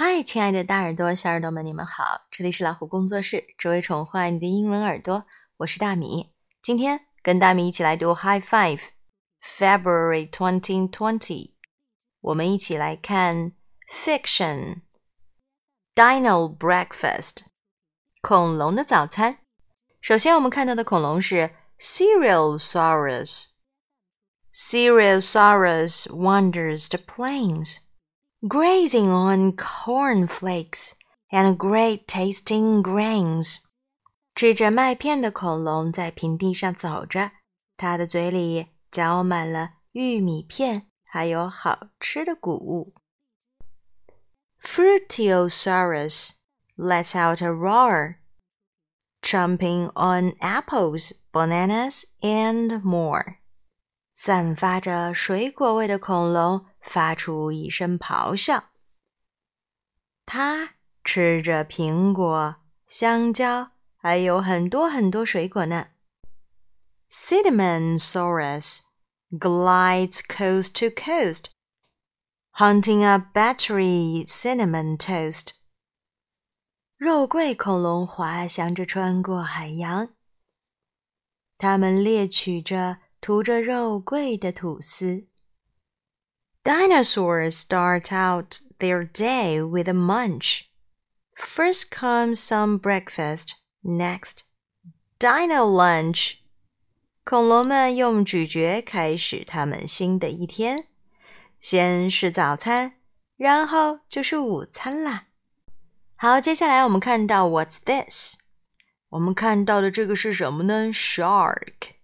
[0.00, 2.20] 嗨，亲爱的大耳朵、小耳朵们，你们好！
[2.30, 5.26] 这里是老虎工作室，只为宠坏你的英文耳朵。
[5.56, 6.32] 我是大米，
[6.62, 8.80] 今天跟大米一起来读 High Five
[9.42, 11.54] February twenty twenty。
[12.20, 13.50] 我们一起来看
[13.90, 14.82] Fiction
[15.96, 17.38] Dino Breakfast
[18.20, 19.38] 恐龙的早餐。
[20.00, 23.46] 首先，我们看到的恐龙是 Cerealsaurus。
[24.54, 27.78] Cerealsaurus wanders the plains
[28.41, 30.91] grazing on cornflakes
[31.29, 33.57] and great tasting grains。
[34.35, 37.31] 吃着麦片的恐龙在平地上走着，
[37.77, 42.93] 它的嘴里嚼满了玉米片，还有好吃的谷物。
[44.61, 46.31] Fruitiosaurus
[46.77, 48.15] lets out a roar,
[49.21, 53.35] chomping on apples, bananas, and more.
[54.15, 58.70] 散发着水果味的恐龙 发出一声咆哮。
[60.26, 60.74] 它
[61.04, 62.56] 吃着苹果、
[62.86, 65.88] 香蕉，还有很多很多水果呢。
[67.10, 68.80] Cinnamonsaurus
[69.30, 71.44] glides coast to coast,
[72.52, 75.52] hunting a battery cinnamon toast.
[76.96, 80.08] 肉桂恐龙滑翔着穿过海洋，
[81.56, 85.26] 它们猎取着涂着肉桂的吐司。
[86.63, 90.69] Dinosaurs start out their day with a munch.
[91.35, 94.43] First comes some breakfast, next,
[95.19, 96.35] dino lunch.
[97.25, 100.87] 恐龙们用咀嚼开始他们新的一天，
[101.59, 102.93] 先是早餐，
[103.37, 105.27] 然后就是午餐啦。
[106.15, 108.35] 好，接下来我们看到 What's this？
[109.09, 110.87] 我们看到的这个是什么呢？
[110.93, 111.95] Shark。